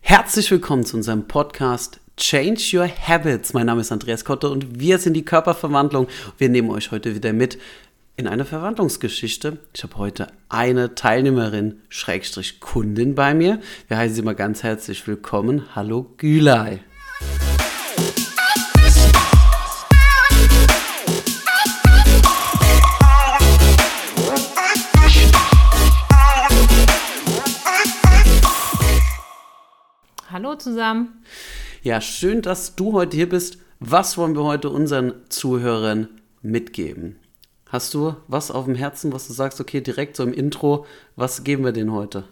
[0.00, 3.52] Herzlich willkommen zu unserem Podcast Change Your Habits.
[3.52, 6.08] Mein Name ist Andreas Kotte und wir sind die Körperverwandlung.
[6.36, 7.58] Wir nehmen euch heute wieder mit
[8.16, 9.58] in eine Verwandlungsgeschichte.
[9.72, 13.60] Ich habe heute eine Teilnehmerin, Schrägstrich Kundin bei mir.
[13.88, 15.64] Wir heißen sie mal ganz herzlich willkommen.
[15.74, 16.80] Hallo Gülay.
[30.60, 31.22] Zusammen.
[31.82, 33.58] Ja, schön, dass du heute hier bist.
[33.80, 36.08] Was wollen wir heute unseren Zuhörern
[36.42, 37.16] mitgeben?
[37.66, 41.44] Hast du was auf dem Herzen, was du sagst, okay, direkt so im Intro, was
[41.44, 42.24] geben wir denen heute?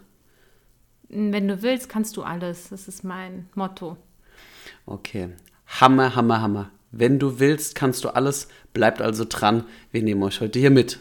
[1.07, 2.69] Wenn du willst, kannst du alles.
[2.69, 3.97] Das ist mein Motto.
[4.85, 5.29] Okay.
[5.65, 6.71] Hammer, Hammer, Hammer.
[6.91, 8.47] Wenn du willst, kannst du alles.
[8.73, 9.63] Bleibt also dran.
[9.91, 10.99] Wir nehmen euch heute hier mit.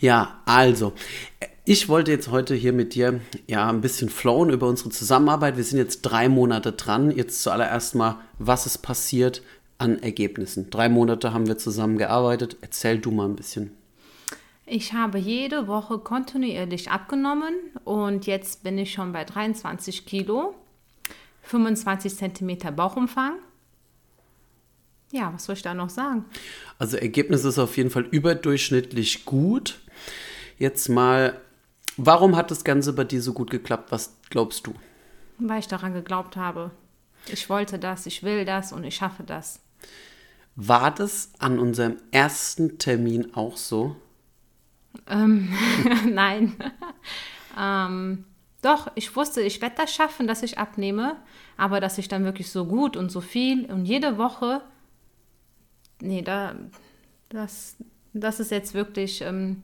[0.00, 0.92] Ja, also,
[1.66, 5.56] ich wollte jetzt heute hier mit dir ja ein bisschen flowen über unsere Zusammenarbeit.
[5.56, 7.10] Wir sind jetzt drei Monate dran.
[7.10, 9.42] Jetzt zuallererst mal, was ist passiert
[9.78, 10.68] an Ergebnissen?
[10.68, 12.58] Drei Monate haben wir zusammen gearbeitet.
[12.60, 13.70] Erzähl du mal ein bisschen.
[14.66, 20.54] Ich habe jede Woche kontinuierlich abgenommen und jetzt bin ich schon bei 23 Kilo,
[21.42, 23.36] 25 Zentimeter Bauchumfang.
[25.12, 26.24] Ja, was soll ich da noch sagen?
[26.78, 29.80] Also Ergebnis ist auf jeden Fall überdurchschnittlich gut.
[30.58, 31.40] Jetzt mal
[31.96, 33.92] Warum hat das Ganze bei dir so gut geklappt?
[33.92, 34.74] Was glaubst du?
[35.38, 36.70] Weil ich daran geglaubt habe.
[37.28, 39.60] Ich wollte das, ich will das und ich schaffe das.
[40.56, 43.96] War das an unserem ersten Termin auch so?
[45.08, 45.52] Ähm,
[46.08, 46.54] nein.
[47.60, 48.24] ähm,
[48.62, 51.16] doch, ich wusste, ich werde das schaffen, dass ich abnehme,
[51.56, 54.62] aber dass ich dann wirklich so gut und so viel und jede Woche,
[56.00, 56.54] nee, da,
[57.28, 57.76] das,
[58.12, 59.62] das ist jetzt wirklich, ähm,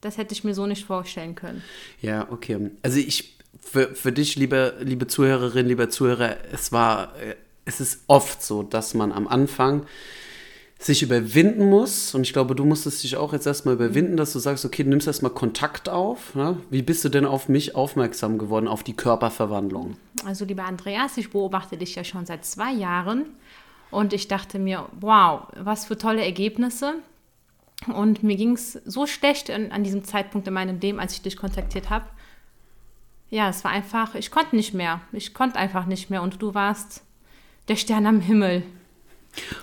[0.00, 1.62] das hätte ich mir so nicht vorstellen können.
[2.00, 2.70] Ja, okay.
[2.82, 8.04] Also ich, für, für dich, liebe, liebe Zuhörerin, lieber Zuhörer, es war, äh, es ist
[8.06, 9.86] oft so, dass man am Anfang
[10.78, 12.14] sich überwinden muss.
[12.14, 14.88] Und ich glaube, du musstest dich auch jetzt erstmal überwinden, dass du sagst, okay, du
[14.88, 16.34] nimmst erstmal Kontakt auf.
[16.34, 16.56] Ne?
[16.70, 19.96] Wie bist du denn auf mich aufmerksam geworden, auf die Körperverwandlung?
[20.24, 23.26] Also, lieber Andreas, ich beobachte dich ja schon seit zwei Jahren.
[23.90, 26.94] Und ich dachte mir, wow, was für tolle Ergebnisse.
[27.86, 31.22] Und mir ging es so schlecht an, an, diesem Zeitpunkt in meinem Leben, als ich
[31.22, 32.06] dich kontaktiert habe.
[33.30, 35.00] Ja, es war einfach, ich konnte nicht mehr.
[35.12, 36.22] Ich konnte einfach nicht mehr.
[36.22, 37.02] Und du warst
[37.68, 38.64] der Stern am Himmel.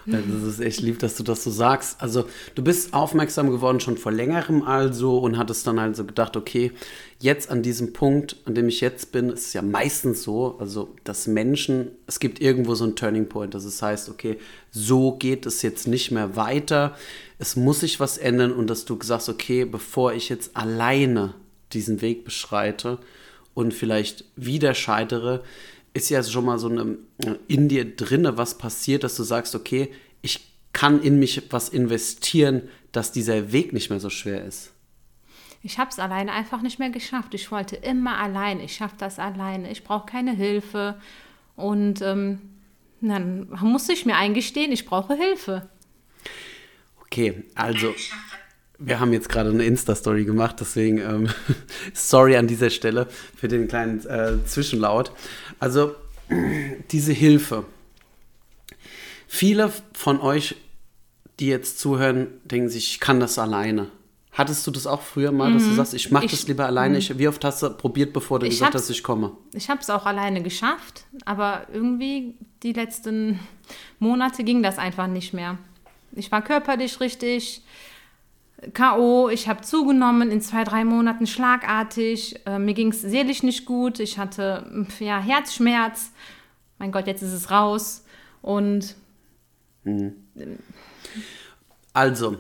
[0.06, 2.02] Das ist echt lieb, dass du das so sagst.
[2.02, 6.72] Also, du bist aufmerksam geworden schon vor längerem also und hattest dann also gedacht, okay,
[7.20, 10.96] jetzt an diesem Punkt, an dem ich jetzt bin, ist es ja meistens so, also,
[11.04, 14.38] dass Menschen, es gibt irgendwo so einen Turning Point, dass es heißt, okay,
[14.72, 16.96] so geht es jetzt nicht mehr weiter,
[17.40, 21.34] es muss sich was ändern und dass du sagst, okay, bevor ich jetzt alleine
[21.74, 23.00] diesen Weg beschreite
[23.54, 25.44] und vielleicht wieder scheitere,
[25.98, 26.98] ist ja schon mal so eine,
[27.48, 29.92] in dir drinne was passiert, dass du sagst, okay,
[30.22, 34.72] ich kann in mich was investieren, dass dieser Weg nicht mehr so schwer ist.
[35.64, 37.34] Ich habe es alleine einfach nicht mehr geschafft.
[37.34, 38.64] Ich wollte immer alleine.
[38.64, 39.72] Ich schaffe das alleine.
[39.72, 41.02] Ich brauche keine Hilfe.
[41.56, 42.40] Und ähm,
[43.02, 45.68] dann musste ich mir eingestehen, ich brauche Hilfe.
[47.02, 47.94] Okay, also
[48.80, 51.30] wir haben jetzt gerade eine Insta-Story gemacht, deswegen ähm,
[51.94, 55.12] sorry an dieser Stelle für den kleinen äh, Zwischenlaut.
[55.60, 55.96] Also
[56.92, 57.66] diese Hilfe.
[59.28, 60.56] Viele von euch,
[61.40, 63.90] die jetzt zuhören, denken sich, ich kann das alleine.
[64.32, 65.76] Hattest du das auch früher mal, dass du mhm.
[65.78, 66.94] sagst, ich mache das lieber alleine?
[66.94, 67.00] Mhm.
[67.00, 69.32] Ich, wie oft hast du probiert, bevor du gesagt hast, ich komme?
[69.54, 73.40] Ich habe es auch alleine geschafft, aber irgendwie die letzten
[73.98, 75.58] Monate ging das einfach nicht mehr.
[76.12, 77.64] Ich war körperlich richtig
[78.74, 82.40] K.O., ich habe zugenommen in zwei, drei Monaten schlagartig.
[82.46, 84.00] Äh, mir ging es seelisch nicht gut.
[84.00, 86.12] Ich hatte ja, Herzschmerz.
[86.80, 88.04] Mein Gott, jetzt ist es raus.
[88.42, 88.96] Und.
[89.84, 90.14] Hm.
[91.94, 92.38] Also,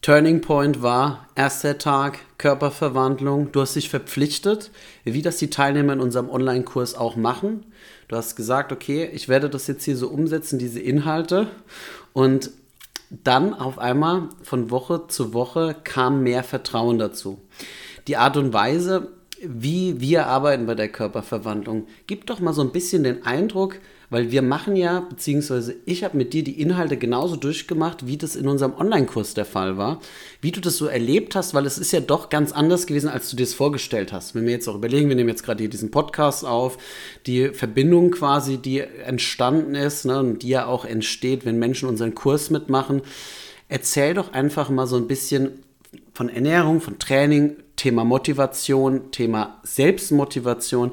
[0.00, 3.52] Turning Point war erster Tag Körperverwandlung.
[3.52, 4.70] Du hast dich verpflichtet,
[5.04, 7.66] wie das die Teilnehmer in unserem Online-Kurs auch machen.
[8.08, 11.48] Du hast gesagt, okay, ich werde das jetzt hier so umsetzen, diese Inhalte.
[12.12, 12.52] Und
[13.10, 17.40] dann auf einmal von Woche zu Woche kam mehr Vertrauen dazu.
[18.08, 19.12] Die Art und Weise,
[19.42, 23.78] wie wir arbeiten bei der Körperverwandlung, gibt doch mal so ein bisschen den Eindruck,
[24.10, 28.36] weil wir machen ja, beziehungsweise ich habe mit dir die Inhalte genauso durchgemacht, wie das
[28.36, 30.00] in unserem Online-Kurs der Fall war.
[30.40, 33.30] Wie du das so erlebt hast, weil es ist ja doch ganz anders gewesen, als
[33.30, 34.34] du dir es vorgestellt hast.
[34.34, 36.78] Wenn wir jetzt auch überlegen, wir nehmen jetzt gerade hier diesen Podcast auf,
[37.26, 42.14] die Verbindung quasi, die entstanden ist ne, und die ja auch entsteht, wenn Menschen unseren
[42.14, 43.02] Kurs mitmachen.
[43.68, 45.64] Erzähl doch einfach mal so ein bisschen
[46.14, 50.92] von Ernährung, von Training, Thema Motivation, Thema Selbstmotivation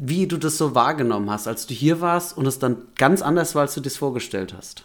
[0.00, 3.56] wie du das so wahrgenommen hast, als du hier warst und es dann ganz anders
[3.56, 4.84] war, als du dir das vorgestellt hast.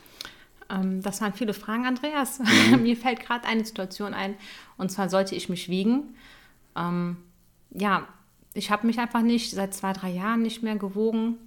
[0.71, 2.39] Ähm, das waren viele Fragen, Andreas.
[2.71, 2.81] Mhm.
[2.81, 4.35] Mir fällt gerade eine Situation ein,
[4.77, 6.15] und zwar sollte ich mich wiegen.
[6.75, 7.17] Ähm,
[7.69, 8.07] ja,
[8.55, 11.37] ich habe mich einfach nicht seit zwei, drei Jahren nicht mehr gewogen.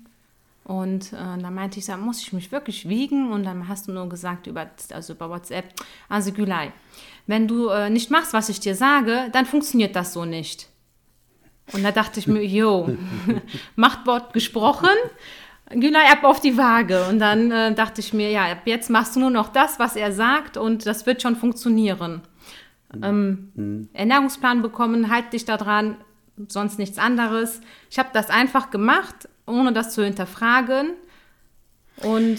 [0.62, 3.32] Und äh, dann meinte ich, muss ich mich wirklich wiegen?
[3.32, 5.64] Und dann hast du nur gesagt über, also über WhatsApp,
[6.08, 6.72] also Gülay,
[7.26, 10.68] wenn du äh, nicht machst, was ich dir sage, dann funktioniert das so nicht.
[11.72, 12.96] Und da dachte ich mir, jo,
[13.76, 14.88] Machtwort gesprochen,
[15.70, 17.06] Gülay ab auf die Waage.
[17.08, 19.96] Und dann äh, dachte ich mir, ja, ab jetzt machst du nur noch das, was
[19.96, 22.22] er sagt und das wird schon funktionieren.
[23.02, 23.88] Ähm, mhm.
[23.92, 25.96] Ernährungsplan bekommen, halt dich daran,
[26.48, 27.60] sonst nichts anderes.
[27.90, 30.92] Ich habe das einfach gemacht, ohne das zu hinterfragen.
[32.02, 32.38] Und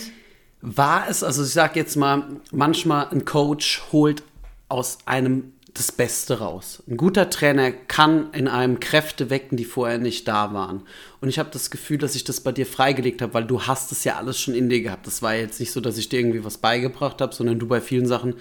[0.62, 4.24] war es, also ich sage jetzt mal, manchmal ein Coach holt
[4.70, 6.84] aus einem das Beste raus.
[6.88, 10.84] Ein guter Trainer kann in einem Kräfte wecken, die vorher nicht da waren.
[11.22, 13.92] Und ich habe das Gefühl, dass ich das bei dir freigelegt habe, weil du hast
[13.92, 15.08] es ja alles schon in dir gehabt.
[15.08, 17.82] Das war jetzt nicht so, dass ich dir irgendwie was beigebracht habe, sondern du bei
[17.82, 18.36] vielen Sachen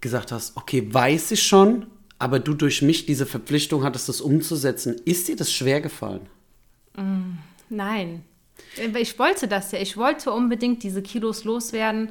[0.00, 1.86] gesagt hast, okay, weiß ich schon,
[2.18, 4.96] aber du durch mich diese Verpflichtung hattest, das umzusetzen.
[5.04, 6.26] Ist dir das schwer gefallen?
[6.96, 7.38] Mm,
[7.68, 8.24] nein.
[8.98, 9.80] Ich wollte das ja.
[9.80, 12.10] Ich wollte unbedingt diese Kilos loswerden.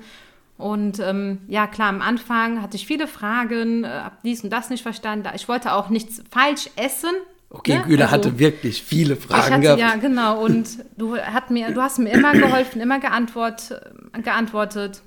[0.59, 4.69] Und ähm, ja, klar, am Anfang hatte ich viele Fragen, äh, habe dies und das
[4.69, 5.29] nicht verstanden.
[5.33, 7.11] Ich wollte auch nichts falsch essen.
[7.49, 7.83] Okay, ne?
[7.87, 9.79] Güler also, hatte wirklich viele Fragen hatte, gehabt.
[9.79, 10.43] Ja, genau.
[10.43, 10.67] Und
[10.97, 15.01] du, hat mir, du hast mir immer geholfen, immer geantwort, äh, geantwortet.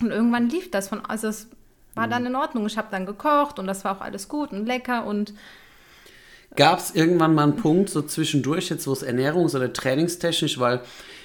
[0.00, 1.48] Und irgendwann lief das von, also es
[1.94, 2.66] war dann in Ordnung.
[2.66, 5.34] Ich habe dann gekocht und das war auch alles gut und lecker und
[6.56, 10.80] Gab es irgendwann mal einen Punkt, so zwischendurch, jetzt wo es ernährungs- oder trainingstechnisch, weil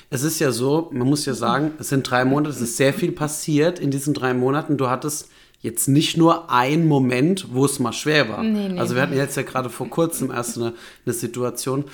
[0.09, 2.93] es ist ja so, man muss ja sagen, es sind drei Monate, es ist sehr
[2.93, 4.77] viel passiert in diesen drei Monaten.
[4.77, 5.29] Du hattest
[5.61, 8.43] jetzt nicht nur einen Moment, wo es mal schwer war.
[8.43, 10.73] Nee, nee, also wir hatten jetzt ja gerade vor kurzem erst eine,
[11.05, 11.85] eine Situation.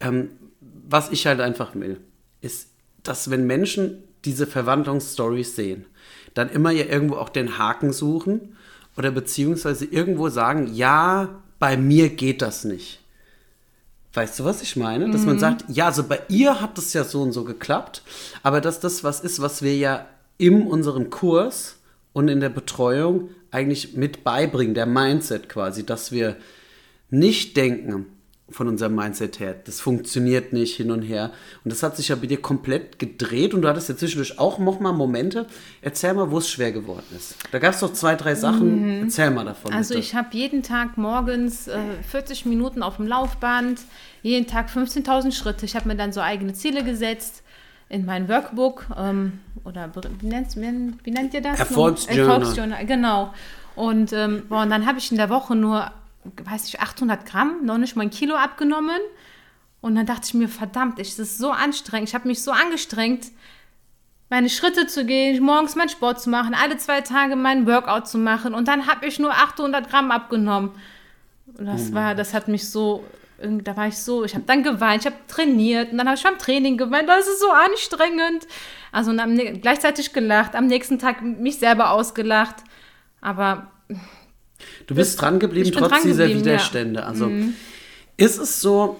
[0.00, 0.30] Ähm,
[0.60, 2.00] was ich halt einfach will,
[2.40, 2.70] ist,
[3.02, 5.84] dass wenn Menschen diese Verwandlungsstories sehen,
[6.34, 8.56] dann immer ja irgendwo auch den Haken suchen
[8.96, 12.99] oder beziehungsweise irgendwo sagen, ja, bei mir geht das nicht.
[14.12, 15.10] Weißt du, was ich meine?
[15.10, 15.28] Dass mhm.
[15.28, 18.02] man sagt, ja, also bei ihr hat das ja so und so geklappt,
[18.42, 21.76] aber dass das was ist, was wir ja in unserem Kurs
[22.12, 26.36] und in der Betreuung eigentlich mit beibringen, der Mindset quasi, dass wir
[27.10, 28.06] nicht denken,
[28.50, 29.54] von unserem Mindset her.
[29.64, 31.30] Das funktioniert nicht hin und her.
[31.64, 34.58] Und das hat sich ja bei dir komplett gedreht und du hattest ja zwischendurch auch
[34.58, 35.46] nochmal Momente.
[35.82, 37.36] Erzähl mal, wo es schwer geworden ist.
[37.52, 38.98] Da gab es doch zwei, drei Sachen.
[38.98, 39.02] Mhm.
[39.04, 39.72] Erzähl mal davon.
[39.72, 40.00] Also bitte.
[40.00, 43.80] ich habe jeden Tag morgens äh, 40 Minuten auf dem Laufband,
[44.22, 45.64] jeden Tag 15.000 Schritte.
[45.64, 47.42] Ich habe mir dann so eigene Ziele gesetzt
[47.88, 51.58] in mein Workbook ähm, oder wie, nennt, wie nennt ihr das?
[51.58, 52.40] Erfolgsjournal.
[52.40, 53.34] Erfolgsjournal, genau.
[53.74, 55.90] Und, ähm, boah, und dann habe ich in der Woche nur
[56.24, 59.00] weiß ich, 800 Gramm, noch nicht mal ein Kilo abgenommen.
[59.80, 62.08] Und dann dachte ich mir, verdammt, es ist so anstrengend.
[62.08, 63.28] Ich habe mich so angestrengt,
[64.28, 68.18] meine Schritte zu gehen, morgens meinen Sport zu machen, alle zwei Tage meinen Workout zu
[68.18, 68.54] machen.
[68.54, 70.70] Und dann habe ich nur 800 Gramm abgenommen.
[71.58, 73.04] Und das war, das hat mich so,
[73.38, 76.22] da war ich so, ich habe dann geweint, ich habe trainiert und dann habe ich
[76.22, 78.46] beim Training geweint, das ist so anstrengend.
[78.92, 82.56] Also und am, gleichzeitig gelacht, am nächsten Tag mich selber ausgelacht.
[83.20, 83.72] Aber
[84.86, 87.00] Du bist dran geblieben trotz dran dieser Widerstände.
[87.00, 87.06] Ja.
[87.06, 87.54] Also mhm.
[88.16, 88.98] ist es so,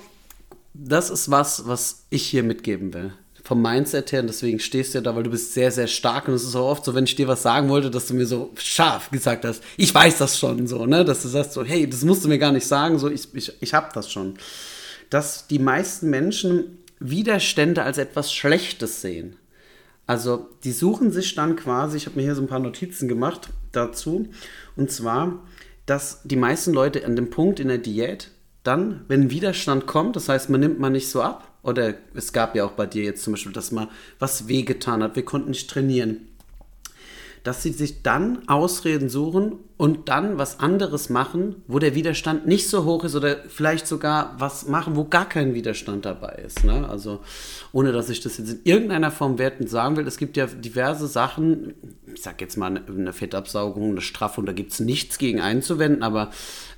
[0.74, 3.12] das ist was, was ich hier mitgeben will.
[3.42, 6.28] Vom Mindset her, und deswegen stehst du ja da, weil du bist sehr, sehr stark.
[6.28, 8.26] Und es ist auch oft so, wenn ich dir was sagen wollte, dass du mir
[8.26, 11.04] so scharf gesagt hast, ich weiß das schon so, ne?
[11.04, 13.52] Dass du sagst so, hey, das musst du mir gar nicht sagen, so, ich, ich,
[13.60, 14.34] ich hab das schon.
[15.08, 19.36] Dass die meisten Menschen Widerstände als etwas Schlechtes sehen.
[20.06, 23.50] Also die suchen sich dann quasi, ich habe mir hier so ein paar Notizen gemacht
[23.72, 24.28] dazu,
[24.76, 25.40] und zwar
[25.90, 28.30] dass die meisten Leute an dem Punkt in der Diät
[28.62, 32.54] dann, wenn Widerstand kommt, das heißt, man nimmt man nicht so ab, oder es gab
[32.54, 33.88] ja auch bei dir jetzt zum Beispiel, dass man
[34.20, 36.28] was wehgetan hat, wir konnten nicht trainieren,
[37.42, 42.68] dass sie sich dann Ausreden suchen und dann was anderes machen, wo der Widerstand nicht
[42.68, 46.64] so hoch ist oder vielleicht sogar was machen, wo gar kein Widerstand dabei ist.
[46.64, 46.86] Ne?
[46.86, 47.20] Also
[47.72, 51.06] ohne dass ich das jetzt in irgendeiner Form wertend sagen will, es gibt ja diverse
[51.06, 51.72] Sachen,
[52.12, 56.28] ich sag jetzt mal eine Fettabsaugung, eine Straffung, da gibt es nichts gegen einzuwenden, aber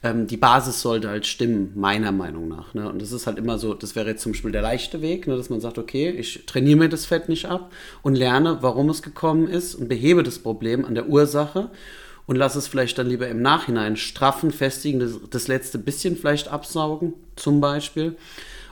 [0.04, 2.73] ähm, die Basis sollte halt stimmen, meiner Meinung nach.
[2.73, 2.88] Ne?
[2.88, 5.37] Und das ist halt immer so, das wäre jetzt zum Beispiel der leichte Weg, ne?
[5.37, 9.02] dass man sagt, okay, ich trainiere mir das Fett nicht ab und lerne, warum es
[9.02, 11.68] gekommen ist und behebe das Problem an der Ursache
[12.26, 16.49] und lass es vielleicht dann lieber im Nachhinein straffen, festigen, das, das letzte bisschen vielleicht
[16.49, 18.17] absaugen, zum Beispiel.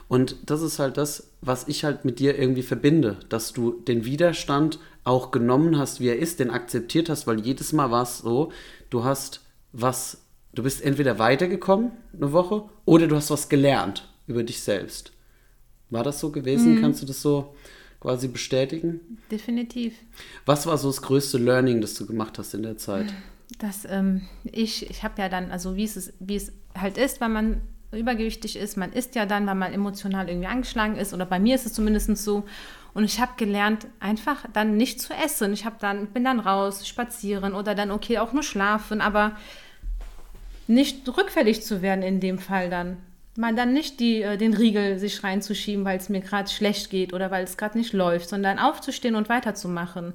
[0.07, 4.05] Und das ist halt das, was ich halt mit dir irgendwie verbinde, dass du den
[4.05, 8.19] Widerstand auch genommen hast, wie er ist, den akzeptiert hast, weil jedes Mal war es
[8.19, 8.51] so,
[8.89, 9.41] du hast
[9.73, 10.21] was
[10.53, 15.11] du bist entweder weitergekommen eine Woche oder du hast was gelernt über dich selbst.
[15.89, 16.79] War das so gewesen?
[16.81, 17.55] Kannst du das so
[17.99, 19.17] quasi bestätigen?
[19.29, 19.93] Definitiv.
[20.45, 23.13] Was war so das größte Learning, das du gemacht hast in der Zeit?
[23.59, 27.31] dass ähm, ich, ich habe ja dann, also wie es, wie es halt ist, wenn
[27.31, 31.39] man übergewichtig ist, man isst ja dann, weil man emotional irgendwie angeschlagen ist, oder bei
[31.39, 32.45] mir ist es zumindest so.
[32.93, 35.53] Und ich habe gelernt, einfach dann nicht zu essen.
[35.53, 39.37] Ich habe dann, bin dann raus, spazieren oder dann okay, auch nur schlafen, aber
[40.67, 42.97] nicht rückfällig zu werden in dem Fall dann.
[43.37, 47.13] Mal dann nicht die, äh, den Riegel sich reinzuschieben, weil es mir gerade schlecht geht
[47.13, 50.13] oder weil es gerade nicht läuft, sondern aufzustehen und weiterzumachen.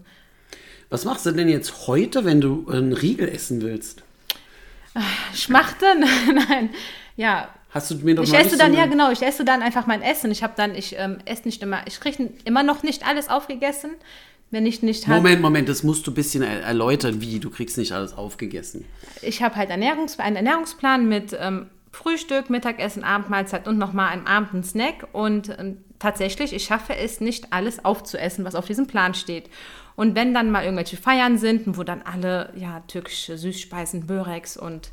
[0.88, 4.02] Was machst du denn jetzt heute, wenn du einen Riegel essen willst?
[5.34, 6.00] Schmachten?
[6.48, 6.70] Nein.
[7.16, 7.48] Ja.
[7.70, 10.00] Hast du mir doch Ich neulich esse dann, ja genau, ich esse dann einfach mein
[10.00, 10.30] Essen.
[10.30, 13.90] Ich habe dann, ich ähm, esse nicht immer, ich kriege immer noch nicht alles aufgegessen,
[14.50, 17.50] wenn ich nicht halt, Moment, Moment, das musst du ein bisschen er erläutern, wie du
[17.50, 18.86] kriegst nicht alles aufgegessen.
[19.20, 24.54] ich habe halt Ernährungs einen Ernährungsplan mit ähm, Frühstück, Mittagessen, Abendmahlzeit und nochmal einem Abend
[24.54, 25.08] einen Snack.
[25.12, 29.50] Und ähm, tatsächlich, ich schaffe es nicht, alles aufzuessen, was auf diesem Plan steht.
[29.96, 34.90] Und wenn dann mal irgendwelche Feiern sind, wo dann alle, ja, türkische Süßspeisen, Börex und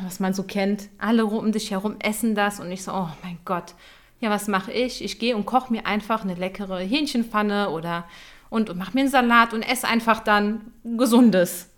[0.00, 3.38] was man so kennt, alle um dich herum essen das und ich so, oh mein
[3.44, 3.74] Gott,
[4.20, 5.04] ja, was mache ich?
[5.04, 8.04] Ich gehe und koche mir einfach eine leckere Hähnchenpfanne oder
[8.48, 11.70] und, und mache mir einen Salat und esse einfach dann Gesundes.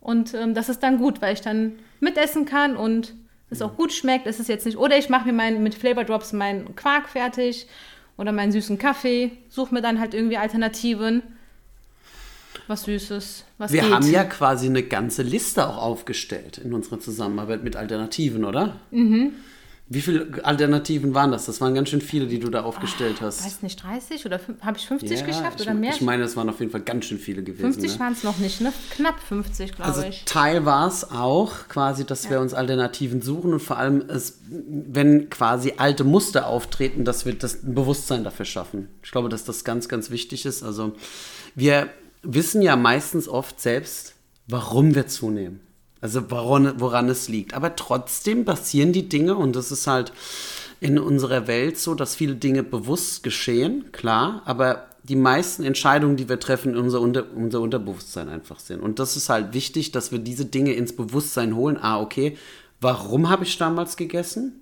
[0.00, 3.14] Und ähm, das ist dann gut, weil ich dann mitessen kann und
[3.50, 4.26] es auch gut schmeckt.
[4.26, 7.68] Es ist jetzt nicht, oder ich mache mir mein, mit Flavor Drops meinen Quark fertig
[8.16, 11.22] oder meinen süßen Kaffee, suche mir dann halt irgendwie Alternativen.
[12.68, 13.92] Was Süßes, was Wir geht.
[13.92, 18.76] haben ja quasi eine ganze Liste auch aufgestellt in unserer Zusammenarbeit mit Alternativen, oder?
[18.90, 19.32] Mhm.
[19.88, 21.44] Wie viele Alternativen waren das?
[21.44, 23.44] Das waren ganz schön viele, die du da aufgestellt hast.
[23.44, 25.90] weiß nicht, 30 oder habe ich 50 Ja, geschafft ich, oder mehr?
[25.92, 27.74] Ich meine, es waren auf jeden Fall ganz schön viele gewesen.
[27.74, 28.00] 50 ne?
[28.00, 28.72] waren es noch nicht, ne?
[28.92, 30.24] Knapp 50, glaube Also ich.
[30.24, 35.28] Teil war es auch, quasi, dass wir uns Alternativen suchen und vor allem, es, wenn
[35.28, 38.88] quasi alte Muster auftreten, dass wir das ein Bewusstsein dafür schaffen.
[39.02, 40.62] Ich glaube, dass das ganz, ganz wichtig ist.
[40.62, 40.94] Also
[41.54, 41.90] wir
[42.22, 44.14] wissen ja meistens oft selbst,
[44.46, 45.60] warum wir zunehmen.
[46.00, 47.54] Also woran, woran es liegt.
[47.54, 50.12] Aber trotzdem passieren die Dinge und das ist halt
[50.80, 56.28] in unserer Welt so, dass viele Dinge bewusst geschehen, klar, aber die meisten Entscheidungen, die
[56.28, 58.80] wir treffen, unser, Unter unser Unterbewusstsein einfach sind.
[58.80, 61.78] Und das ist halt wichtig, dass wir diese Dinge ins Bewusstsein holen.
[61.80, 62.36] Ah, okay,
[62.80, 64.61] warum habe ich damals gegessen?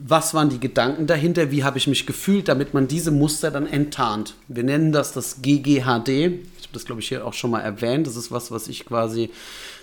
[0.00, 1.50] Was waren die Gedanken dahinter?
[1.50, 4.36] Wie habe ich mich gefühlt, damit man diese Muster dann enttarnt?
[4.46, 5.68] Wir nennen das das GGHD.
[5.80, 8.06] Ich habe das, glaube ich, hier auch schon mal erwähnt.
[8.06, 9.30] Das ist was, was ich quasi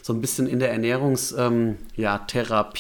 [0.02, 1.76] so ein bisschen in der Ernährungstherapie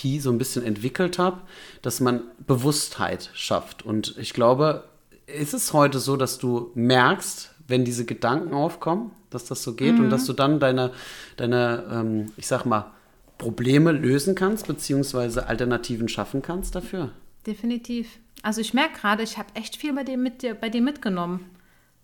[0.09, 1.41] ähm, ja, so ein bisschen entwickelt habe,
[1.81, 3.83] dass man Bewusstheit schafft.
[3.83, 4.85] Und ich glaube,
[5.27, 9.99] ist es heute so, dass du merkst, wenn diese Gedanken aufkommen, dass das so geht
[9.99, 10.91] und dass du dann deine,
[11.35, 12.93] deine ähm, ich sag mal,
[13.37, 17.11] Probleme lösen kannst, beziehungsweise Alternativen schaffen kannst dafür?
[17.45, 18.19] Definitiv.
[18.41, 21.45] Also ich merke gerade, ich habe echt viel bei dir, mit dir, bei dir mitgenommen.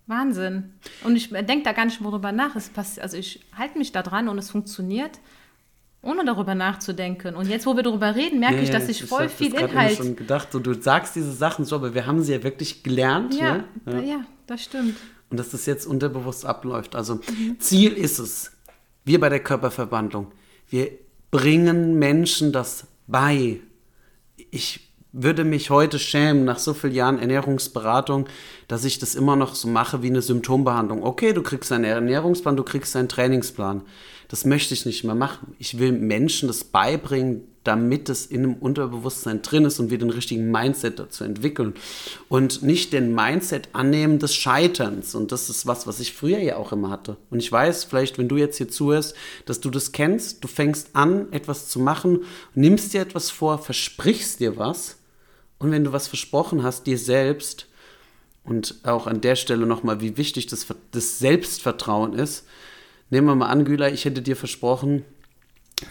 [0.07, 0.74] Wahnsinn.
[1.03, 2.55] Und ich denke da gar nicht mehr drüber nach.
[2.55, 5.19] Es passt, also ich halte mich da dran und es funktioniert,
[6.01, 7.36] ohne darüber nachzudenken.
[7.36, 9.91] Und jetzt, wo wir darüber reden, merke ich, dass ich voll viel das Inhalt.
[9.93, 12.83] eben schon gedacht, so, du sagst diese Sachen so, aber wir haben sie ja wirklich
[12.83, 13.36] gelernt.
[13.36, 13.93] Ja, Ne?
[13.93, 14.00] ja.
[14.01, 14.98] ja, das stimmt.
[15.29, 16.95] Und dass das jetzt unterbewusst abläuft.
[16.95, 17.60] Also Mhm.
[17.60, 18.51] Ziel ist es,
[19.05, 20.31] wir bei der Körperverwandlung,
[20.69, 20.89] wir
[21.29, 23.62] bringen Menschen das bei.
[24.50, 28.27] Ich würde mich heute schämen, nach so vielen Jahren Ernährungsberatung,
[28.67, 31.03] dass ich das immer noch so mache wie eine Symptombehandlung.
[31.03, 33.81] Okay, du kriegst einen Ernährungsplan, du kriegst einen Trainingsplan.
[34.29, 35.55] Das möchte ich nicht mehr machen.
[35.59, 40.09] Ich will Menschen das beibringen, damit es in einem Unterbewusstsein drin ist und wir den
[40.09, 41.73] richtigen Mindset dazu entwickeln.
[42.29, 45.15] Und nicht den Mindset annehmen des Scheiterns.
[45.15, 47.17] Und das ist was, was ich früher ja auch immer hatte.
[47.29, 49.15] Und ich weiß, vielleicht, wenn du jetzt hier zuhörst,
[49.45, 52.21] dass du das kennst, du fängst an, etwas zu machen,
[52.55, 55.00] nimmst dir etwas vor, versprichst dir was.
[55.61, 57.67] Und wenn du was versprochen hast, dir selbst,
[58.43, 62.45] und auch an der Stelle nochmal, wie wichtig das, das Selbstvertrauen ist.
[63.09, 65.05] Nehmen wir mal an, Güler, ich hätte dir versprochen,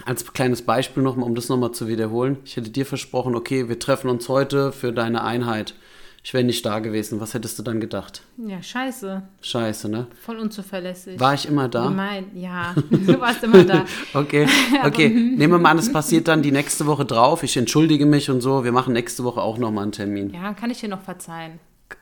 [0.04, 3.78] als kleines Beispiel nochmal, um das nochmal zu wiederholen, ich hätte dir versprochen, okay, wir
[3.78, 5.74] treffen uns heute für deine Einheit.
[6.22, 7.18] Ich wäre nicht da gewesen.
[7.20, 8.22] Was hättest du dann gedacht?
[8.36, 9.22] Ja, scheiße.
[9.40, 10.06] Scheiße, ne?
[10.20, 11.18] Voll unzuverlässig.
[11.18, 11.84] War ich immer da?
[11.88, 12.26] Gemein.
[12.34, 13.86] Ja, du warst immer da.
[14.12, 14.46] Okay,
[14.84, 15.08] okay.
[15.08, 17.42] Nehmen wir mal an, es passiert dann die nächste Woche drauf.
[17.42, 18.64] Ich entschuldige mich und so.
[18.64, 20.30] Wir machen nächste Woche auch nochmal einen Termin.
[20.34, 21.58] Ja, kann ich dir noch verzeihen.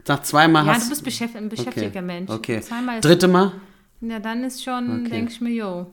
[0.06, 2.02] Nach zweimal Ja, hast du bist beschäft ein beschäftigter okay.
[2.02, 2.30] Mensch.
[2.30, 2.60] Okay.
[2.60, 3.52] Zweimal ist, Dritte Mal?
[4.00, 5.10] Ja, dann ist schon, Okay.
[5.10, 5.86] denke ich mir, yo,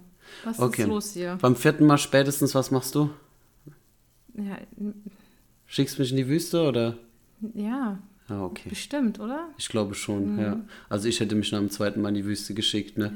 [0.43, 0.81] was Okay.
[0.81, 1.37] ist los hier?
[1.39, 3.09] Beim vierten Mal spätestens, was machst du?
[4.33, 4.57] Ja,
[5.67, 6.97] Schickst mich in die Wüste oder?
[7.53, 8.69] ja, Ah, okay.
[8.69, 9.49] bestimmt, oder?
[9.57, 10.41] Ich glaube schon, Mhm.
[10.41, 10.59] ja.
[10.89, 13.11] Also ich hätte mich nach dem zweiten Mal in die Wüste geschickt, ne?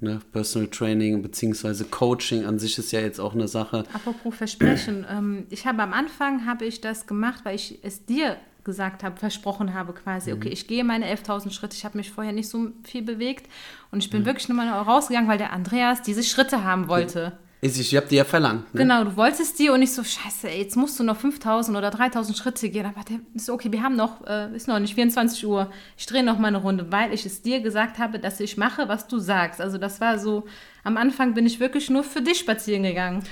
[0.00, 0.20] ne?
[0.32, 3.84] Personal Training beziehungsweise Coaching an sich ist ja jetzt auch eine Sache.
[3.92, 8.36] Apropos Versprechen, ähm, ich habe am Anfang habe ich das gemacht, weil ich es dir
[8.64, 12.32] gesagt habe, versprochen habe quasi, okay, ich gehe meine 11.000 Schritte, ich habe mich vorher
[12.32, 13.48] nicht so viel bewegt
[13.90, 17.38] und ich bin wirklich nochmal rausgegangen, weil der Andreas diese Schritte haben wollte.
[17.60, 18.72] Ich, ich habe dir ja verlangt.
[18.72, 18.82] Ne?
[18.82, 21.90] Genau, du wolltest die und ich so, scheiße, ey, jetzt musst du noch 5000 oder
[21.90, 22.86] 3000 Schritte gehen.
[22.86, 25.70] Aber der ist okay, wir haben noch, äh, ist noch nicht 24 Uhr.
[25.96, 28.88] Ich drehe noch mal eine Runde, weil ich es dir gesagt habe, dass ich mache,
[28.88, 29.60] was du sagst.
[29.60, 30.44] Also das war so,
[30.84, 33.24] am Anfang bin ich wirklich nur für dich spazieren gegangen.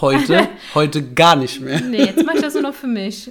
[0.00, 1.80] Heute, heute gar nicht mehr.
[1.80, 3.30] Nee, jetzt mache ich das nur noch für mich.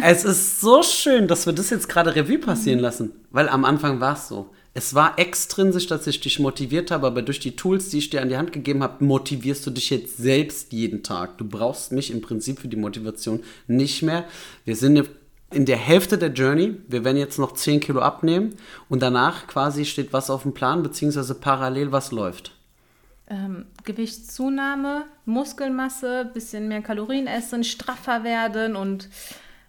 [0.00, 4.00] Es ist so schön, dass wir das jetzt gerade Revue passieren lassen, weil am Anfang
[4.00, 4.50] war es so.
[4.74, 8.22] Es war extrinsisch, dass ich dich motiviert habe, aber durch die Tools, die ich dir
[8.22, 11.36] an die Hand gegeben habe, motivierst du dich jetzt selbst jeden Tag.
[11.36, 14.24] Du brauchst mich im Prinzip für die Motivation nicht mehr.
[14.64, 15.06] Wir sind
[15.50, 16.76] in der Hälfte der Journey.
[16.88, 18.56] Wir werden jetzt noch 10 Kilo abnehmen
[18.88, 22.52] und danach quasi steht was auf dem Plan, beziehungsweise parallel was läuft.
[23.28, 29.10] Ähm, Gewichtszunahme, Muskelmasse, bisschen mehr Kalorien essen, straffer werden und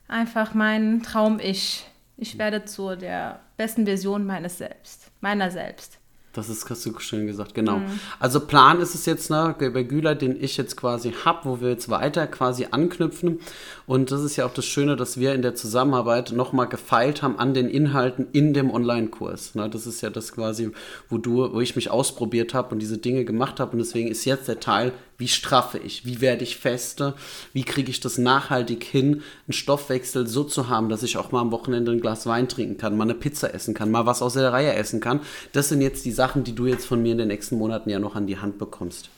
[0.07, 1.85] einfach mein Traum-Ich.
[2.17, 5.99] Ich werde zu der besten Version meines Selbst, meiner selbst.
[6.33, 7.77] Das ist, hast du schön gesagt, genau.
[7.77, 7.99] Mhm.
[8.19, 11.69] Also Plan ist es jetzt ne, bei Güler, den ich jetzt quasi habe, wo wir
[11.69, 13.39] jetzt weiter quasi anknüpfen.
[13.85, 17.37] Und das ist ja auch das Schöne, dass wir in der Zusammenarbeit nochmal gefeilt haben
[17.37, 19.53] an den Inhalten in dem Online-Kurs.
[19.53, 20.71] Ne, das ist ja das quasi,
[21.07, 23.73] wo du, wo ich mich ausprobiert habe und diese Dinge gemacht habe.
[23.73, 26.05] Und deswegen ist jetzt der Teil, wie straffe ich?
[26.05, 27.15] Wie werde ich fester?
[27.53, 31.41] Wie kriege ich das nachhaltig hin, einen Stoffwechsel so zu haben, dass ich auch mal
[31.41, 34.33] am Wochenende ein Glas Wein trinken kann, mal eine Pizza essen kann, mal was aus
[34.33, 35.21] der Reihe essen kann?
[35.51, 37.99] Das sind jetzt die Sachen, die du jetzt von mir in den nächsten Monaten ja
[37.99, 39.09] noch an die Hand bekommst.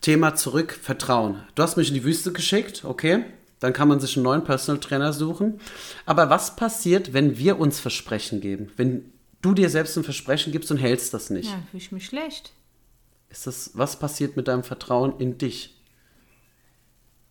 [0.00, 1.42] Thema zurück, Vertrauen.
[1.54, 3.24] Du hast mich in die Wüste geschickt, okay?
[3.60, 5.60] Dann kann man sich einen neuen Personal Trainer suchen.
[6.04, 8.72] Aber was passiert, wenn wir uns Versprechen geben?
[8.76, 11.50] Wenn du dir selbst ein Versprechen gibst und hältst das nicht?
[11.50, 12.52] Ja, fühle ich mich schlecht.
[13.32, 15.74] Ist das, was passiert mit deinem Vertrauen in dich?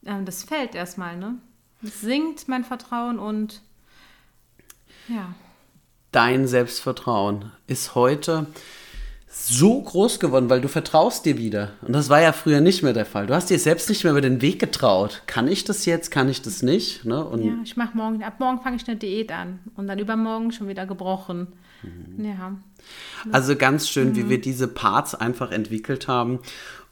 [0.04, 1.36] Ähm, das fällt erstmal, ne?
[1.84, 3.62] Es sinkt mein Vertrauen und
[5.08, 5.36] ja.
[6.12, 8.48] Dein Selbstvertrauen ist heute
[9.28, 11.74] so groß geworden, weil du vertraust dir wieder.
[11.84, 13.28] Und das war ja früher nicht mehr der Fall.
[13.28, 15.22] Du hast dir selbst nicht mehr über den Weg getraut.
[15.28, 16.10] Kann ich das jetzt?
[16.10, 17.06] Kann ich das nicht?
[17.06, 17.24] Ne?
[17.24, 20.52] Und ja, ich mache morgen, ab morgen fange ich eine Diät an und dann übermorgen
[20.52, 21.48] schon wieder gebrochen.
[21.84, 22.26] Mhm.
[22.26, 22.58] Ja.
[23.32, 24.16] Also ganz schön, mhm.
[24.16, 26.40] wie wir diese Parts einfach entwickelt haben.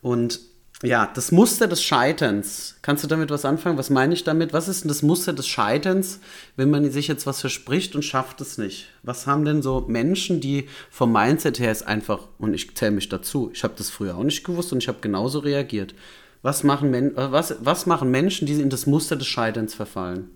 [0.01, 0.39] Und
[0.81, 2.77] ja, das Muster des Scheiterns.
[2.81, 3.77] Kannst du damit was anfangen?
[3.77, 4.53] Was meine ich damit?
[4.53, 6.21] Was ist denn das Muster des Scheiterns,
[6.55, 8.87] wenn man sich jetzt was verspricht und schafft es nicht?
[9.03, 13.09] Was haben denn so Menschen, die vom Mindset her ist einfach, und ich zähle mich
[13.09, 15.95] dazu, ich habe das früher auch nicht gewusst und ich habe genauso reagiert.
[16.41, 20.29] Was machen, Men was, was machen Menschen, die in das Muster des Scheiterns verfallen?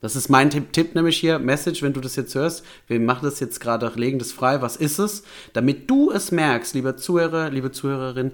[0.00, 2.64] Das ist mein Tipp, Tipp, nämlich hier, Message, wenn du das jetzt hörst.
[2.86, 4.62] Wir machen das jetzt gerade, legen das frei.
[4.62, 5.24] Was ist es?
[5.52, 8.32] Damit du es merkst, lieber Zuhörer, liebe Zuhörerin,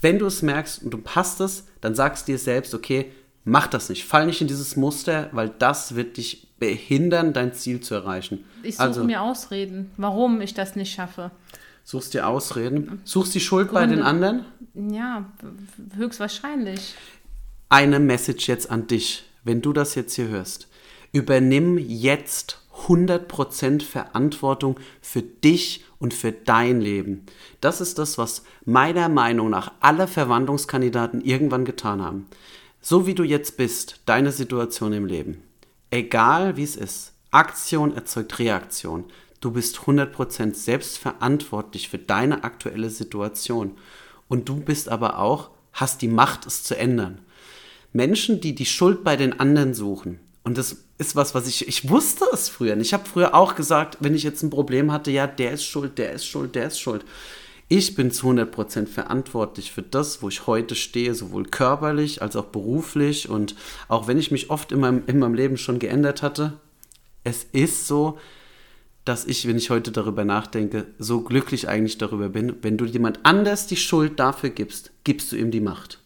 [0.00, 3.12] wenn du es merkst und du passt es, dann sagst du dir selbst, okay,
[3.44, 4.04] mach das nicht.
[4.04, 8.44] Fall nicht in dieses Muster, weil das wird dich behindern, dein Ziel zu erreichen.
[8.62, 11.30] Ich suche also, mir Ausreden, warum ich das nicht schaffe.
[11.84, 13.02] Suchst dir Ausreden?
[13.04, 14.46] Suchst die Schuld Gründe, bei den anderen?
[14.74, 15.30] Ja,
[15.96, 16.94] höchstwahrscheinlich.
[17.68, 20.68] Eine Message jetzt an dich, wenn du das jetzt hier hörst
[21.14, 27.24] Übernimm jetzt 100% Verantwortung für dich und für dein Leben.
[27.60, 32.26] Das ist das, was meiner Meinung nach alle Verwandlungskandidaten irgendwann getan haben.
[32.80, 35.44] So wie du jetzt bist, deine Situation im Leben.
[35.90, 39.04] Egal wie es ist, Aktion erzeugt Reaktion.
[39.40, 43.76] Du bist 100% selbstverantwortlich für deine aktuelle Situation.
[44.26, 47.20] Und du bist aber auch, hast die Macht, es zu ändern.
[47.92, 51.88] Menschen, die die Schuld bei den anderen suchen, und das ist was, was ich, ich
[51.88, 52.76] wusste es früher.
[52.76, 55.96] Ich habe früher auch gesagt, wenn ich jetzt ein Problem hatte, ja, der ist schuld,
[55.98, 57.04] der ist schuld, der ist schuld.
[57.68, 62.44] Ich bin zu 100% verantwortlich für das, wo ich heute stehe, sowohl körperlich als auch
[62.44, 63.30] beruflich.
[63.30, 63.56] Und
[63.88, 66.52] auch wenn ich mich oft in meinem, in meinem Leben schon geändert hatte,
[67.24, 68.18] es ist so,
[69.06, 72.56] dass ich, wenn ich heute darüber nachdenke, so glücklich eigentlich darüber bin.
[72.60, 76.03] Wenn du jemand anders die Schuld dafür gibst, gibst du ihm die Macht.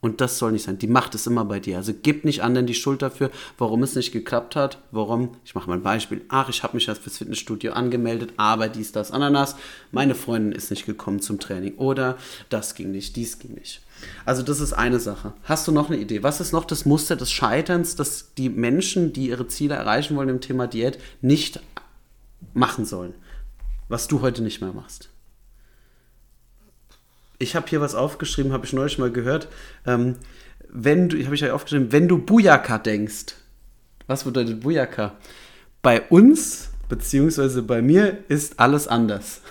[0.00, 0.78] Und das soll nicht sein.
[0.78, 1.76] Die Macht ist immer bei dir.
[1.76, 4.78] Also gib nicht anderen die Schuld dafür, warum es nicht geklappt hat.
[4.92, 6.24] Warum, ich mache mal ein Beispiel.
[6.28, 9.56] Ach, ich habe mich erst fürs Fitnessstudio angemeldet, aber dies, das, Ananas.
[9.90, 11.74] Meine Freundin ist nicht gekommen zum Training.
[11.76, 12.16] Oder
[12.48, 13.82] das ging nicht, dies ging nicht.
[14.24, 15.32] Also das ist eine Sache.
[15.42, 16.22] Hast du noch eine Idee?
[16.22, 20.28] Was ist noch das Muster des Scheiterns, das die Menschen, die ihre Ziele erreichen wollen
[20.28, 21.60] im Thema Diät, nicht
[22.54, 23.14] machen sollen?
[23.88, 25.08] Was du heute nicht mehr machst?
[27.38, 29.48] Ich habe hier was aufgeschrieben, habe ich neulich mal gehört.
[29.86, 30.16] Ähm,
[30.68, 33.34] wenn du, habe ich ja aufgeschrieben, wenn du Bujaka denkst,
[34.06, 35.14] was bedeutet Bujaka?
[35.82, 39.40] Bei uns, beziehungsweise bei mir, ist alles anders.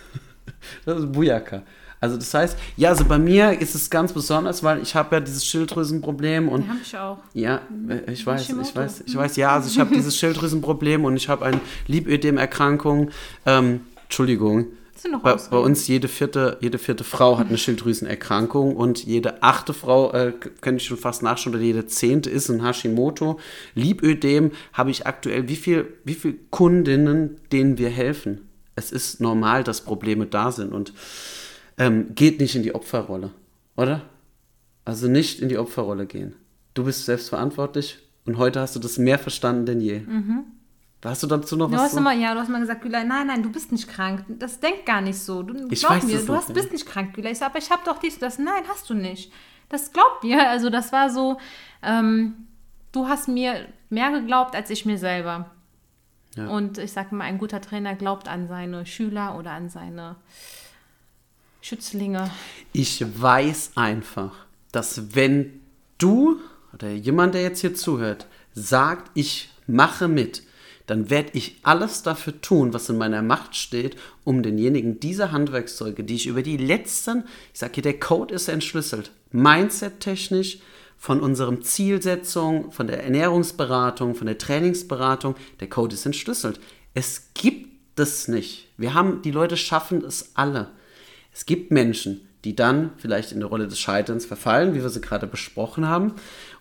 [0.86, 1.62] Das ist Bujaka.
[2.02, 5.20] Also das heißt, ja, also bei mir ist es ganz besonders, weil ich habe ja
[5.20, 7.18] dieses Schilddrüsenproblem und habe ich auch.
[7.34, 11.16] ja, äh, ich weiß, ich weiß, ich weiß, ja, also ich habe dieses Schilddrüsenproblem und
[11.16, 13.12] ich habe eine Lipödem-Erkrankung.
[13.46, 14.68] Ähm, Entschuldigung.
[14.98, 19.44] Sind noch Bei, bei uns jede vierte, jede vierte Frau hat eine Schilddrüsenerkrankung und jede
[19.44, 23.40] achte Frau, äh, könnte ich schon fast nachschauen, oder jede zehnte ist ein Hashimoto.
[23.76, 28.50] Lipödem habe ich aktuell, wie viel, wie viel Kundinnen, denen wir helfen?
[28.76, 30.94] Es ist normal, dass Probleme da sind und
[31.78, 33.32] ähm, geht nicht in die Opferrolle,
[33.76, 34.02] oder?
[34.84, 36.34] Also nicht in die Opferrolle gehen.
[36.74, 40.02] Du bist selbstverantwortlich und heute hast du das mehr verstanden denn je.
[41.04, 41.70] Hast du dazu noch.
[41.70, 42.00] Du was hast zu?
[42.00, 44.26] immer, ja, du hast mal gesagt, Güla, nein, nein, du bist nicht krank.
[44.28, 45.44] Das denkt gar nicht so.
[45.44, 47.30] Du, Ich glaub weiß mir, du hast, bist nicht krank, Güla.
[47.30, 48.40] Ich sag, aber ich habe doch dies und das.
[48.40, 49.32] Nein, hast du nicht.
[49.70, 50.50] Das glaubt mir.
[50.50, 51.38] Also das war so,
[51.84, 52.48] ähm,
[52.92, 55.52] du hast mir mehr geglaubt als ich mir selber.
[56.36, 56.48] Ja.
[56.48, 60.16] Und ich sage mal, ein guter Trainer glaubt an seine Schüler oder an seine
[61.62, 62.30] Schützlinge.
[62.74, 64.34] Ich weiß einfach,
[64.72, 65.62] dass wenn
[65.98, 66.40] du
[66.74, 70.44] oder jemand, der jetzt hier zuhört, sagt, ich mache mit,
[70.88, 76.04] dann werde ich alles dafür tun, was in meiner Macht steht, um denjenigen diese Handwerkszeuge,
[76.04, 80.60] die ich über die letzten, ich sage hier, der Code ist entschlüsselt, Mindset-technisch,
[80.98, 86.60] von unserem Zielsetzung, von der Ernährungsberatung, von der Trainingsberatung, der Code ist entschlüsselt.
[86.94, 88.70] Es gibt es nicht.
[88.78, 90.72] Wir haben, die Leute schaffen es alle.
[91.32, 95.02] Es gibt Menschen, die dann vielleicht in der Rolle des Scheiterns verfallen, wie wir sie
[95.02, 96.14] gerade besprochen haben,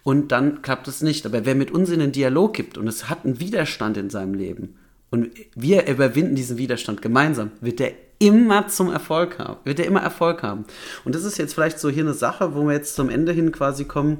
[0.06, 1.26] und dann klappt es nicht.
[1.26, 4.34] Aber wer mit uns in den Dialog gibt und es hat einen Widerstand in seinem
[4.34, 4.76] Leben
[5.10, 10.02] und wir überwinden diesen Widerstand gemeinsam, wird der immer zum Erfolg haben, wird er immer
[10.02, 10.64] Erfolg haben.
[11.04, 13.50] Und das ist jetzt vielleicht so hier eine Sache, wo wir jetzt zum Ende hin
[13.50, 14.18] quasi kommen,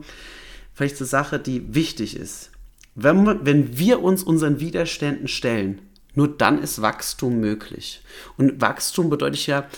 [0.75, 2.51] vielleicht eine Sache, die wichtig ist.
[2.97, 5.83] Wenn wenn wir uns unseren Widerständen stellen,
[6.17, 8.03] nur dann ist Wachstum möglich.
[8.37, 9.69] Und Wachstum bedeutet ja,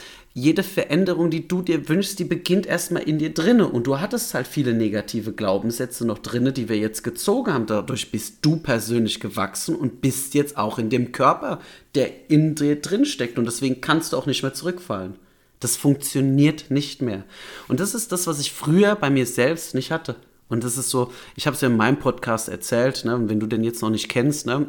[0.41, 3.69] jede Veränderung, die du dir wünschst, die beginnt erstmal in dir drinne.
[3.69, 7.67] Und du hattest halt viele negative Glaubenssätze noch drinne, die wir jetzt gezogen haben.
[7.67, 11.61] Dadurch bist du persönlich gewachsen und bist jetzt auch in dem Körper,
[11.95, 13.39] der in dir drin steckt.
[13.39, 15.17] Und deswegen kannst du auch nicht mehr zurückfallen.
[15.61, 17.25] Das funktioniert nicht mehr.
[17.67, 20.17] Und das ist das, was ich früher bei mir selbst nicht hatte.
[20.49, 23.47] Und das ist so, ich habe es ja in meinem Podcast erzählt, ne, wenn du
[23.47, 24.67] den jetzt noch nicht kennst, ne,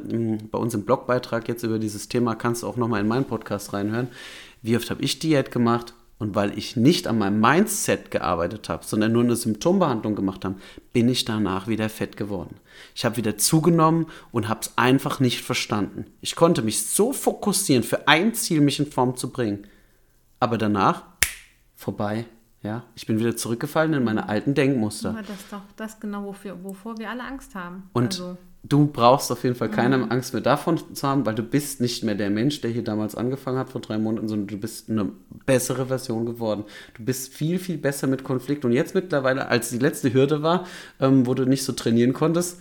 [0.52, 3.72] bei uns im Blogbeitrag jetzt über dieses Thema kannst du auch nochmal in meinen Podcast
[3.72, 4.10] reinhören.
[4.62, 5.94] Wie oft habe ich Diät gemacht?
[6.18, 10.56] Und weil ich nicht an meinem Mindset gearbeitet habe, sondern nur eine Symptombehandlung gemacht habe,
[10.92, 12.58] bin ich danach wieder fett geworden.
[12.94, 16.08] Ich habe wieder zugenommen und habe es einfach nicht verstanden.
[16.20, 19.66] Ich konnte mich so fokussieren, für ein Ziel mich in Form zu bringen.
[20.42, 21.04] Aber danach
[21.74, 22.26] vorbei.
[22.62, 25.12] Ja, ich bin wieder zurückgefallen in meine alten Denkmuster.
[25.12, 27.90] Aber das ist doch das genau, wofür, wovor wir alle Angst haben.
[27.94, 31.44] Und also, du brauchst auf jeden Fall keine Angst mehr davon zu haben, weil du
[31.44, 34.58] bist nicht mehr der Mensch, der hier damals angefangen hat vor drei Monaten, sondern du
[34.58, 35.10] bist eine
[35.46, 36.66] bessere Version geworden.
[36.96, 38.66] Du bist viel, viel besser mit Konflikt.
[38.66, 40.66] Und jetzt mittlerweile, als die letzte Hürde war,
[41.00, 42.60] ähm, wo du nicht so trainieren konntest,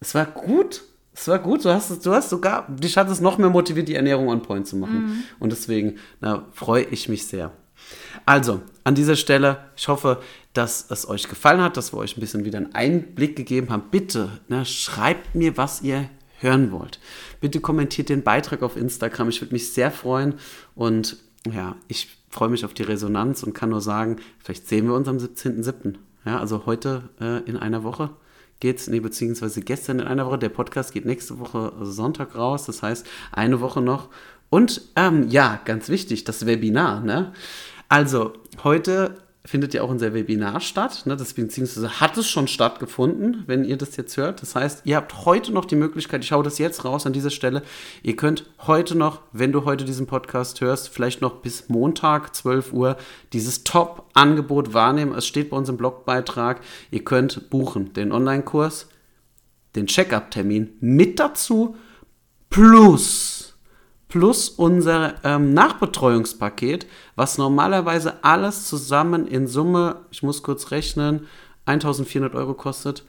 [0.00, 0.82] es war gut.
[1.14, 1.64] Es war gut.
[1.64, 4.66] Du hast, du hast sogar, dich hat es noch mehr motiviert, die Ernährung on point
[4.66, 5.24] zu machen.
[5.40, 7.52] Und deswegen na, freue ich mich sehr.
[8.26, 10.20] Also, an dieser Stelle, ich hoffe,
[10.58, 13.84] dass es euch gefallen hat, dass wir euch ein bisschen wieder einen Einblick gegeben haben.
[13.92, 16.98] Bitte, ne, schreibt mir, was ihr hören wollt.
[17.40, 19.28] Bitte kommentiert den Beitrag auf Instagram.
[19.28, 20.34] Ich würde mich sehr freuen.
[20.74, 21.16] Und
[21.48, 25.06] ja, ich freue mich auf die Resonanz und kann nur sagen, vielleicht sehen wir uns
[25.06, 25.94] am 17.07.
[26.24, 28.10] Ja, also heute äh, in einer Woche
[28.58, 30.38] geht's, nee, beziehungsweise gestern in einer Woche.
[30.38, 32.66] Der Podcast geht nächste Woche Sonntag raus.
[32.66, 34.08] Das heißt, eine Woche noch.
[34.50, 37.00] Und ähm, ja, ganz wichtig, das Webinar.
[37.00, 37.32] Ne?
[37.88, 38.32] Also,
[38.64, 41.06] heute findet ja auch unser Webinar statt.
[41.06, 41.16] Ne?
[41.16, 44.42] Das beziehungsweise hat es schon stattgefunden, wenn ihr das jetzt hört.
[44.42, 47.30] Das heißt, ihr habt heute noch die Möglichkeit, ich hau das jetzt raus an dieser
[47.30, 47.62] Stelle,
[48.02, 52.72] ihr könnt heute noch, wenn du heute diesen Podcast hörst, vielleicht noch bis Montag, 12
[52.72, 52.96] Uhr,
[53.32, 55.14] dieses Top-Angebot wahrnehmen.
[55.14, 56.60] Es steht bei uns im Blogbeitrag.
[56.90, 58.88] Ihr könnt buchen den Online-Kurs,
[59.76, 61.76] den Check-up-Termin mit dazu,
[62.50, 63.37] plus
[64.08, 71.26] plus unser ähm, Nachbetreuungspaket, was normalerweise alles zusammen in Summe, ich muss kurz rechnen,
[71.66, 73.04] 1400 Euro kostet,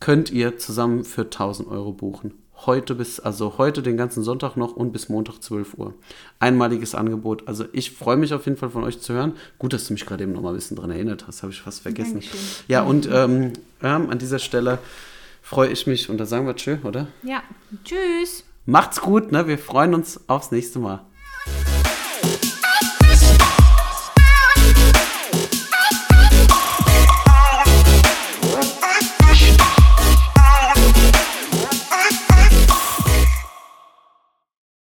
[0.00, 2.34] könnt ihr zusammen für 1000 Euro buchen.
[2.66, 5.94] Heute bis, also heute den ganzen Sonntag noch und bis Montag 12 Uhr.
[6.38, 7.46] Einmaliges Angebot.
[7.48, 9.32] Also ich freue mich auf jeden Fall von euch zu hören.
[9.58, 11.60] Gut, dass du mich gerade eben noch mal ein bisschen dran erinnert hast, habe ich
[11.60, 12.20] fast vergessen.
[12.20, 12.40] Dankeschön.
[12.68, 13.52] Ja, und ähm,
[13.82, 14.78] ähm, an dieser Stelle
[15.42, 17.08] freue ich mich und da sagen wir Tschö, oder?
[17.22, 17.42] ja,
[17.84, 18.43] tschüss.
[18.66, 19.46] Macht's gut, ne?
[19.46, 21.04] Wir freuen uns aufs nächste Mal.